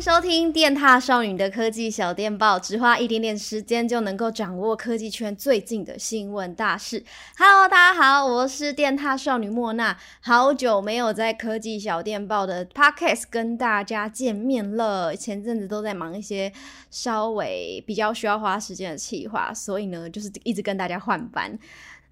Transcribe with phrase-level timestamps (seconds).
[0.00, 7.04] 收听电踏少女的科技小电报，只花一点点时间就能够掌握科技圈最近的新闻大事。
[7.36, 15.16] Hello，大家好，我是电踏少女莫娜，好久没有在科技小电报的 Podcast 跟大家见面了。
[15.16, 16.52] 前阵子都在忙一些
[16.90, 21.58] 稍微比较需要花时间的企划，所以呢，就是一直跟大家换班。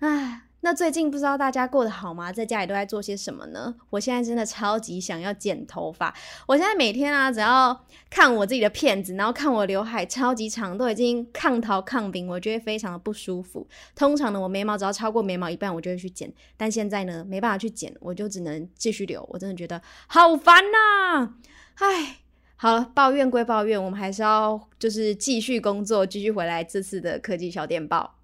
[0.00, 0.45] 唉。
[0.67, 2.33] 那最近不知道大家过得好吗？
[2.33, 3.73] 在家里都在做些什么呢？
[3.89, 6.12] 我现在真的超级想要剪头发。
[6.45, 13.65] 我现在每天啊，只要看我自己的片子，然后看我刘海超级长，都已经抗桃抗病，我觉得非常的不舒服。
[13.95, 16.33] 通常呢，我眉毛只要超过眉毛一半，我就会去剪。
[16.57, 19.24] 但现在呢，没办法去剪，我就只能继续留。
[19.30, 21.35] 我真的觉得好烦呐！
[21.77, 22.16] 唉，
[22.57, 28.16] 好了，抱怨归抱怨，我们还是要就是继续工作，继续回来这次的科技小电报。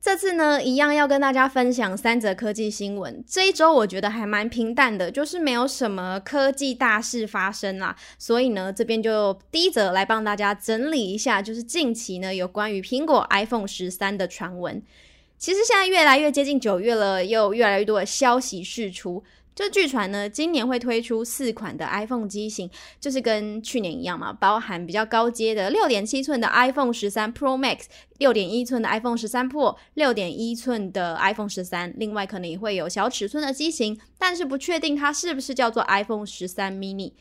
[0.00, 3.22] 这次呢，一样要跟大家分享三则科技新闻。
[3.26, 7.96] 这一周我觉得还蛮平淡的，就是没有什么科技大事发生啦。
[8.16, 14.80] 所以呢，这边就第一则来帮大家整理一下，就是近期呢有关于苹果 iPhone 十三的传闻。
[15.36, 19.22] 其实现在越来越接近九月了，又越来越多的消息释出。
[19.58, 22.70] 就据传呢，今年会推出四款的 iPhone 机型，
[23.00, 27.86] 就是跟去年一样嘛，包含比较高阶的六点七寸的 iPhone 十三 Pro Max，
[28.18, 37.14] 六点一寸的 iPhone 十三 Pro，六点一寸的 iPhone 十三，另外可能也会有小尺寸的机型，但是不确定它是不是叫做 iPhone 十三 Mini。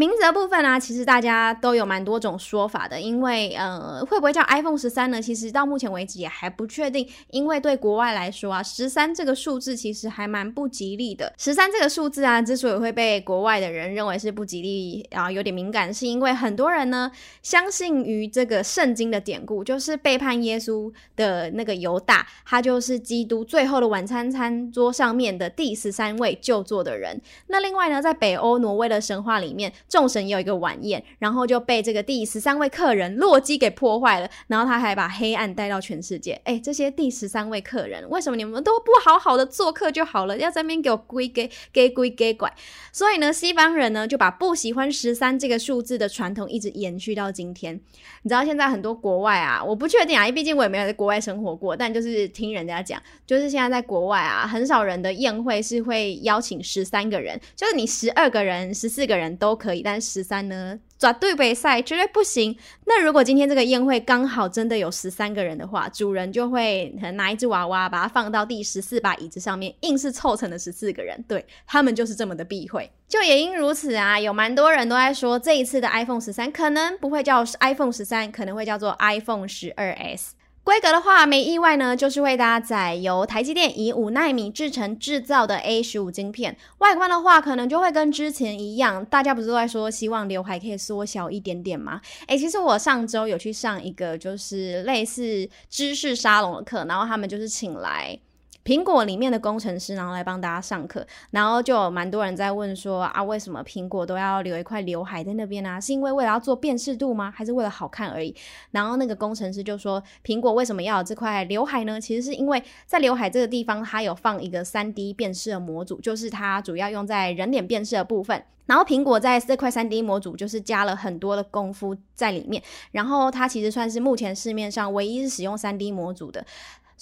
[0.00, 5.20] 名字部分呢、啊，其实大家都有蛮多种说法的，因为呃，会不会叫 iPhone 十三呢？
[5.20, 11.30] 其实到目前为止也还不确定，因为对国外来说啊，十三这个数字其实还蛮不吉利的。
[11.36, 17.12] 十三这个数字啊，之所以会被国外的人认为是不吉利啊，有点敏感，是因为很多人呢
[17.42, 27.20] 相信于这个圣经的典故，就是背叛耶稣的那个犹大，他就是基督最后的晚餐餐桌上面的第十三位就座的人。
[27.48, 36.40] 那另外呢，在北欧挪威的神话里面，众神有一个晚宴，然后就被这个第十三位客人洛基给破坏了，然后他还把黑暗带到全世界。
[36.44, 42.54] 哎，这些第十三位客人，为什么你们都不好好的做客就好了，要在那边给我归给给归给拐？
[42.92, 47.74] 所以呢，西方人呢就把不喜欢十三这个数字的传统一直延续到今天。
[48.22, 59.69] 你知道现在很多国外啊，我不确定啊，因为毕竟我也没有在国外生活过，但就是听人家讲，就是现在在国外啊，很少人的宴会是会邀请十三个人，就是你十二个人、十四个人都可。
[59.70, 62.56] 可以但十三呢，绝对袂使，绝对不行。
[62.86, 71.24] 那如果今天这个宴会刚好真的有十三个人的话，主人就会拿一只娃娃，把它放到第十四把椅子上面，硬是凑成了十四个人。
[71.28, 72.90] 对，他们就是这么的避讳。
[73.08, 80.34] 就也因如此啊，有蛮多人都在说，这一次的 iPhone 十三可能不会叫 iPhone 十三，可能会叫做 iPhone 十二 S。
[80.70, 86.56] 规格的话，没意外呢，就是会搭载由台积电以五纳米制程制造的 A 十五晶片。
[86.78, 92.00] 外观的话，可能就会跟之前一样，大家不是都在说希望刘海可以缩小一点点吗？
[92.28, 98.16] 诶，其实我上周有去上一个就是类似知识沙龙的课，然后他们就是请来。
[98.64, 105.80] 苹果里面的工程师，然后来帮大家上课，然后就有蛮多人在问说啊，为什么苹果都要留一块刘海在那边呢？
[105.80, 107.32] 是因为为了要做辨识度吗？
[107.34, 108.34] 还是为了好看而已？
[108.70, 112.00] 然后那个工程师就说，苹果为什么要有这块刘海呢？
[112.00, 118.44] 其实是因为在刘海这个地方，它有放一个 3D 辨识的模组，就是它主要用在人脸辨识的部分。
[118.66, 126.44] 然后苹果在这块 3D 模组就是加了很多的功夫在里面，然后它其实算是目前市面上唯一是使用 3D 模组的。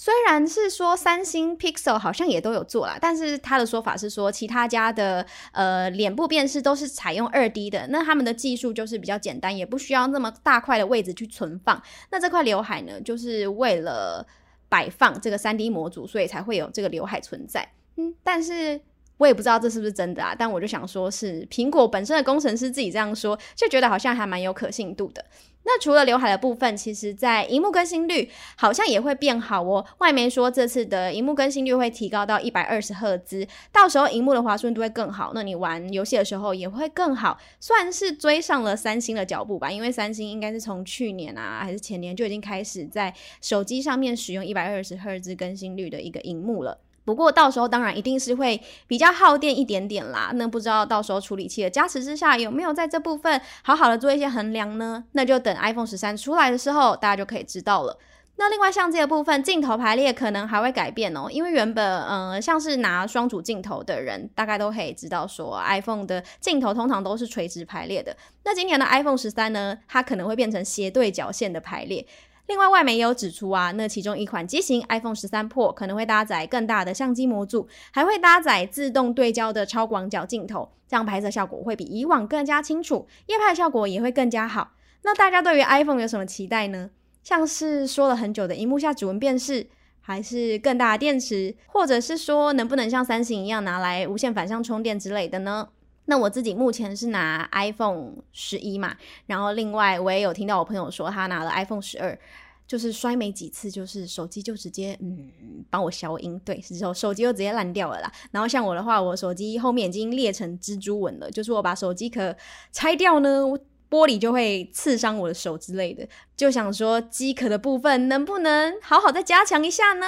[0.01, 11.83] 虽然是说三星 Pixel 好像也都有做啦，但是他的说法是说其他家的呃脸部辨识都是采用二 D 的，那他们的技术就是比较简单，也不需要那么大块的位置去存放。
[12.13, 14.25] 那这块刘海呢，就是为了
[14.69, 17.69] 摆放这个三 D 模组，所以才会有这个刘海存在。
[17.97, 18.81] 嗯，但是。
[19.19, 25.25] 我也不知道这是不是真的啊，但我就想说是苹果本身的工程师自己这样说，就觉得好像还蛮有可信度的。
[25.65, 29.85] 那除了刘海的部分，其实在荧幕更新率好像也会变好哦。
[29.99, 39.71] 外媒说这次的荧幕更新率会提高到一百二十赫兹，到时候荧幕的滑顺度会更好，那你玩游戏的时候也会更好，算是追上了三星的脚步吧。
[39.71, 43.13] 因为三星应该是从去年啊还是前年就已经开始在
[43.43, 46.79] 手机上面使用一百二十赫兹更新率的一个荧幕了。
[47.09, 50.31] 不过到时候当然一定是会比较耗电一点点啦。
[50.35, 55.03] 那不知道到时候处理器的加持之下有没有在这部分好好的做一些衡量呢？
[55.13, 57.99] 那就等 iPhone 十三出来的时候，大家就可以知道了。
[58.37, 68.15] 那另外相机的部分，镜头排列可能还会改变哦，因为原本呃像是拿双主镜头的人，大概都可以知道说 iPhone 的镜头通常都是垂直排列的。
[68.45, 72.07] 那今年的 iPhone 十三呢，它可能会变成斜对角线的排列。
[72.49, 84.73] 另外，外媒也有指出啊，那其中一款机型 iPhone 十三 Pro 可能会搭载更大的相机模组，还会搭载自动对焦的超广角镜头，这样拍摄效果会比以往更加清楚，夜拍效果也会更加好。
[85.03, 86.91] 那大家对于 iPhone 有什么期待呢？
[87.23, 89.67] 像是说了很久的荧幕下指纹辨识，
[90.01, 95.69] 还是更大的电池，或者是说能不能像三星一样拿来无线反向充电之类的呢？
[96.11, 98.97] 那我自己目前是拿 iPhone 十一嘛，
[99.27, 102.19] 然后另外我也有听到我朋友说他拿了 iPhone 十二，
[102.67, 105.31] 就是摔没几次，就是手机就直接嗯
[105.69, 108.11] 帮我消音，对，之后手机就直接烂掉了啦。
[108.31, 112.35] 然后像我的话，我手机后面已经裂成蜘蛛纹了，就是我把手机壳
[112.73, 113.43] 拆掉呢，
[113.91, 116.09] 玻璃就会刺伤我的手之类的。
[116.35, 120.07] 就想说机壳的部分能不能好好再加强一下呢？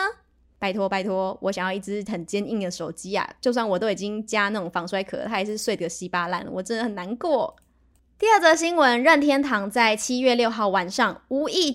[0.60, 3.28] 拜托拜托，我想要一只很坚硬的手机啊！
[3.40, 7.56] 就算我都已经加那种防摔壳，它还是碎得稀巴烂，我真的很难过。
[8.18, 11.74] 第二则新闻，任天堂在七月六号晚上无意。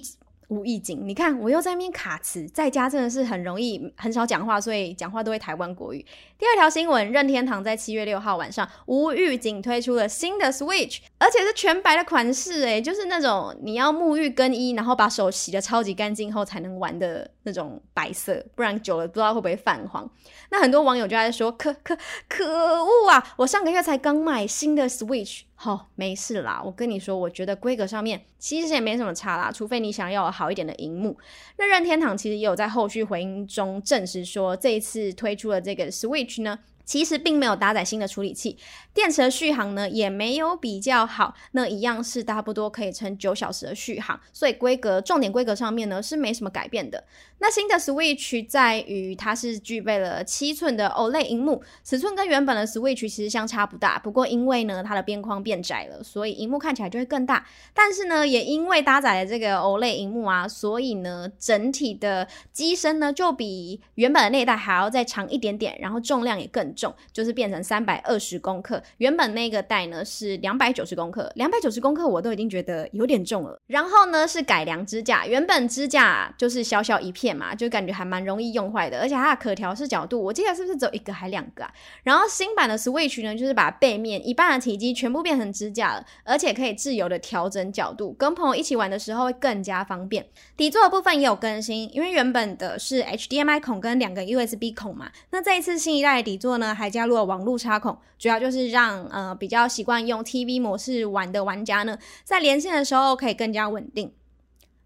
[0.49, 6.05] 无意景，你看我又在那边卡词，在家真的是很容易很少讲话，所以讲话都会台湾国语。
[6.37, 20.09] 第二条新闻，任天堂在七月六号晚上无预警推出了新的 Switch，而且是全白的款式，诶，就是那种你要沐浴更衣，然后把手洗得超级干净后才能玩的那种白色，不然久了不知道会不会泛黄。
[20.49, 23.33] 那很多网友就在说，可可可恶啊！
[23.37, 25.41] 我上个月才刚买新的 Switch。
[25.57, 26.61] 好、没事啦。
[26.63, 31.17] 我跟你说，我觉得规格上面其实也没什么差啦，除非你想要好一点的荧幕。
[31.57, 38.57] 那任天堂其实也有在后续回应中证实说，这一次推出的这个 Switch 呢，其实并没有搭载新的处理器，
[38.93, 47.03] 电池的续航呢也没有比较好，那一样是差不多可以撑九小时的续航，所以规格重点规格上面呢是没什么改变的。
[47.39, 57.45] 那新的 Switch 在于它是具备了七寸的 OLED 荧幕，尺寸跟原本的 Switch 其实相差不大，不过因为呢它的边框变窄了，所以荧幕看起来就会更大。
[57.73, 68.81] 但是呢也因为搭载了这个 OLED 荧幕啊，所以呢整体的机身呢就比原本的那一代还要再长一点点，然后重量也更重，就是变成三百二十公克。
[68.97, 73.59] 原本那个代呢是两百九十公克，两百九十公克我都已经觉得有点重了。
[73.67, 77.35] 然后呢是改良支架，原本支架就是小小一片。
[77.35, 81.73] 嘛，就感觉还蛮容易用坏的，而且它的可调式角度，我记得是不是只有一个还两个啊？
[82.03, 90.25] 然后新版的 Switch 呢，就是把背面一半的体积全部变成支架了，而且可以自由的调整角度，跟朋友一起玩的时候会更加方便。
[90.55, 104.13] 底座的部分也有更新，因为原本的是 HDMI 孔跟两个 USB 孔嘛，那这一次新一代的底座呢，还加入了网路插孔，主要就是让呃比较习惯用 TV 模式玩的玩家呢，在连线的时候可以更加稳定。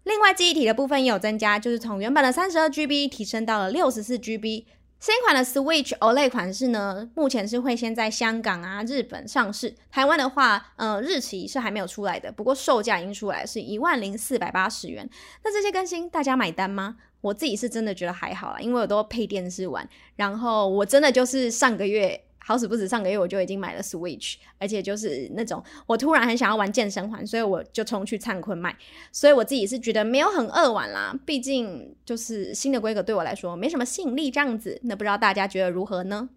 [0.02, 4.64] 另外，记忆体的部分也有增加，就是从原本的三十二 GB 提升到了六十四 GB。
[4.98, 15.08] 新款的 Switch OLED 款式呢，目前是会先在香港啊、日本上市，台湾的话，呃，日期是还没有出来的，不过售价已经出来，是一万零四百八十元。
[15.42, 16.96] 那这些更新大家买单吗？
[17.20, 22.20] 我自己是真的觉得还好啦，因为我都配电视玩，然后我真的就是上个月。
[22.42, 28.74] 好死不死，上个月我就已经买了 Switch，而且就是那种我突然很想要玩健身环，所以我就冲去灿坤买。
[29.12, 34.80] 所以我自己是觉得没有很饿玩啦，毕竟就是新的规格对我来说没什么吸引力这样子。
[34.84, 36.30] 那不知道大家觉得如何呢？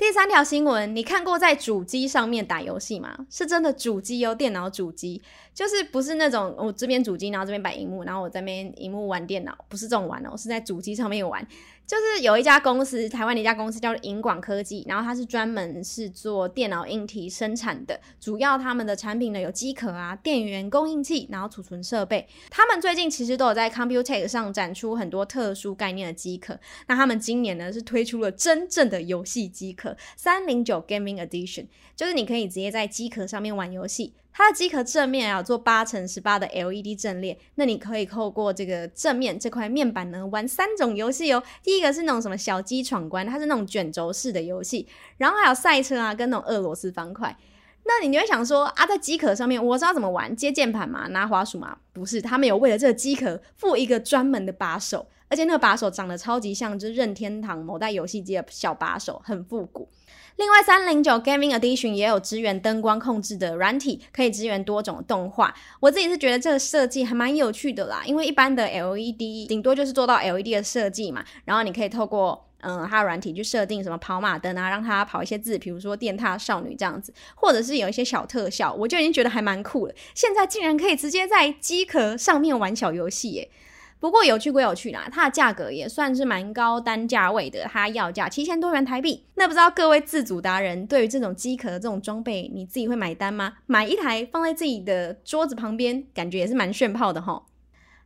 [0.00, 3.26] 第三条新闻，你看过在主机上面打游戏吗？
[3.28, 5.20] 是真的主机哦，电脑主机，
[5.52, 11.46] 就是不是那种我这边主机，然后这边摆荧幕，然后我这边荧幕玩电脑，不是这种玩哦，是在主机上面玩。
[11.90, 22.28] 就是有一家公司，台湾的一家公司叫做银广科技，然后它是专门是做电脑硬体生产的，主要他们的产品呢有机壳啊、电源供应器，然后储存设备。
[22.48, 26.56] 他们最近其实都有在 Computex 上展出很多特殊概念的机壳。
[26.86, 31.66] 那他们今年呢是推出了真正的游戏机壳三零九 Gaming Edition，
[31.96, 34.14] 就是你可以直接在机壳上面玩游戏。
[34.32, 41.42] 它的机壳正面啊，做八乘十八的 LED 阵列，那你可以透过这个正面这块面板呢，玩三种游戏哦。
[41.62, 47.36] 第一个是那种什么小鸡闯关，它是那种卷轴式的游戏，然后还有赛车啊，跟那种俄罗斯方块。
[47.84, 51.78] 那你就会想说啊，在机壳上面我知道怎么玩，接键盘嘛，拿滑鼠嘛？
[51.92, 59.88] 不是，他们有为了这个机壳附一个专门的把手，而且那个把手长得超级像，就是任天堂某代游戏机的小把手，很复古。
[60.36, 65.54] 另外，三零九 Gaming Edition 也有支援灯光控制的软体，可以支援多种动画。
[65.80, 79.94] 我自己是觉得这个设计还蛮有趣的啦，因为一般的 LED 顶多就是做到 LED 的设计嘛，然后你可以透过嗯它的软体去设定什么跑马灯啊，让它跑一些字，比如说电踏少女这样子，或者是有一些小特效，我就已经觉得还蛮酷了。
[80.14, 83.50] 现在竟然可以直接在机壳上面玩小游戏耶！
[84.00, 89.26] 不过有趣归有趣啦，它的价格也算是蛮高单价位的，它要价七千多元台币。
[89.34, 93.58] 那不知道各位自主达人对于这种机壳的这种装备，你自己会买单吗？
[93.66, 97.44] 买一台放在自己的桌子旁边，感觉也是蛮炫炮的吼。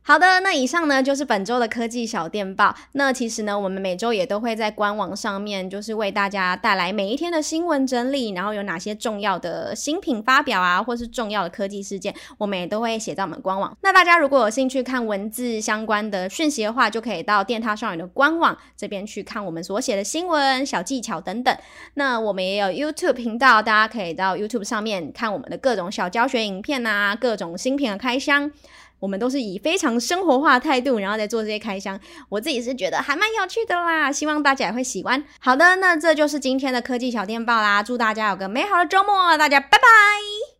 [0.07, 2.75] 好的，那以上呢就是本周的科技小电报。
[2.91, 13.75] 那其实呢，我们每周也都会在官网上面，就是为大家带来每一天的新闻整理，然后有哪些重要的新品发表啊，或是重要的科技事件，我们也都会写在我们官网。
[13.81, 21.57] 那大家如果有兴趣看文字相关的讯息的话，就可以到电塔少女的官网这边去看我们所写的新闻、小技巧等等。
[21.95, 28.51] 那我们也有 YouTube 频道，大家可以到 YouTube 上面看我们的各种小教学影片啊，各种新品的开箱。
[28.99, 31.99] 我们都是以非常生活化的态度，然后再做这些开箱。
[32.29, 35.23] 我自己是觉得还蛮有趣的啦，希望大家也会喜欢。
[35.39, 40.54] 好的，那这就是今天的科技小电报啦，祝大家有个美好的周末，大家拜拜。